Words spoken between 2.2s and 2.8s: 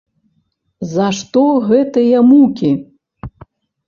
мукі?